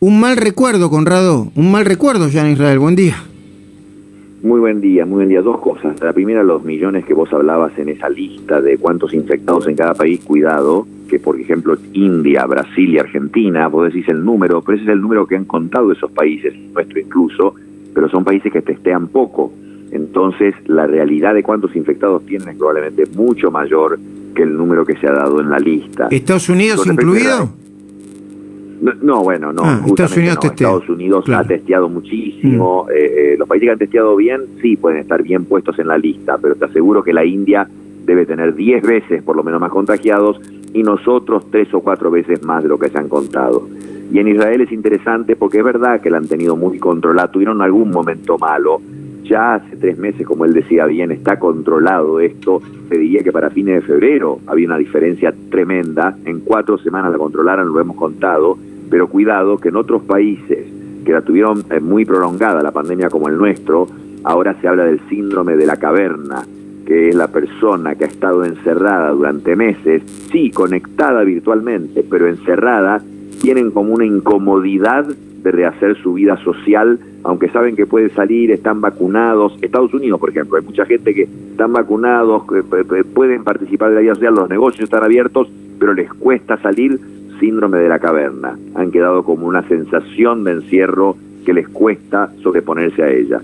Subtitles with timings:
[0.00, 2.78] Un mal recuerdo, Conrado, un mal recuerdo ya en Israel.
[2.78, 3.16] Buen día.
[4.44, 5.42] Muy buen día, muy buen día.
[5.42, 6.00] Dos cosas.
[6.00, 9.94] La primera, los millones que vos hablabas en esa lista de cuántos infectados en cada
[9.94, 14.84] país, cuidado, que por ejemplo India, Brasil y Argentina, vos decís el número, pero ese
[14.84, 17.54] es el número que han contado esos países, nuestro incluso,
[17.92, 19.52] pero son países que testean poco.
[19.90, 23.98] Entonces, la realidad de cuántos infectados tienen es probablemente mucho mayor
[24.32, 26.06] que el número que se ha dado en la lista.
[26.12, 27.50] ¿Estados Unidos incluido?
[28.80, 29.62] No, bueno, no.
[29.64, 32.86] Ah, Estados Unidos, Estados Unidos ha testeado muchísimo.
[32.86, 32.92] Mm.
[32.92, 32.94] Eh,
[33.32, 36.38] eh, los países que han testeado bien, sí, pueden estar bien puestos en la lista,
[36.38, 37.68] pero te aseguro que la India
[38.04, 40.40] debe tener 10 veces por lo menos más contagiados
[40.72, 43.68] y nosotros tres o cuatro veces más de lo que se han contado.
[44.12, 47.60] Y en Israel es interesante porque es verdad que la han tenido muy controlada, tuvieron
[47.60, 48.80] algún momento malo.
[49.28, 52.62] Ya hace tres meses, como él decía bien, está controlado esto.
[52.88, 56.16] Se diría que para fines de febrero había una diferencia tremenda.
[56.24, 58.56] En cuatro semanas la controlaron, lo hemos contado
[58.88, 60.66] pero cuidado que en otros países
[61.04, 63.88] que la tuvieron eh, muy prolongada la pandemia como el nuestro,
[64.24, 66.44] ahora se habla del síndrome de la caverna,
[66.86, 73.02] que es la persona que ha estado encerrada durante meses, sí, conectada virtualmente, pero encerrada,
[73.40, 78.80] tienen como una incomodidad de rehacer su vida social, aunque saben que puede salir, están
[78.80, 79.56] vacunados.
[79.60, 84.00] Estados Unidos, por ejemplo, hay mucha gente que están vacunados, que pueden participar de la
[84.00, 86.98] vida social, los negocios están abiertos, pero les cuesta salir
[87.40, 88.58] síndrome de la caverna.
[88.74, 93.40] Han quedado como una sensación de encierro que les cuesta sobreponerse a ella.